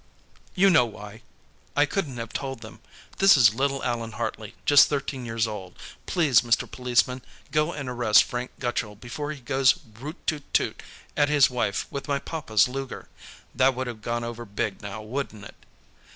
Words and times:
"You 0.55 0.71
know 0.71 0.87
why. 0.87 1.21
I 1.75 1.85
couldn't 1.85 2.17
have 2.17 2.33
told 2.33 2.61
them, 2.61 2.81
'This 3.19 3.37
is 3.37 3.53
little 3.53 3.83
Allan 3.83 4.13
Hartley, 4.13 4.55
just 4.65 4.87
thirteen 4.89 5.27
years 5.27 5.45
old; 5.45 5.77
please, 6.07 6.41
Mr. 6.41 6.65
Policeman, 6.67 7.21
go 7.51 7.71
and 7.71 7.87
arrest 7.87 8.23
Frank 8.23 8.49
Gutchall 8.59 8.95
before 8.99 9.31
he 9.31 9.41
goes 9.41 9.75
root 9.99 10.17
toot 10.25 10.51
toot 10.55 10.81
at 11.15 11.29
his 11.29 11.51
wife 11.51 11.85
with 11.91 12.07
my 12.07 12.17
pappa's 12.17 12.67
Luger.' 12.67 13.09
That 13.53 13.75
would 13.75 13.85
have 13.85 14.01
gone 14.01 14.23
over 14.23 14.43
big, 14.43 14.81
now, 14.81 15.03
wouldn't 15.03 15.43
it?" 15.45 15.55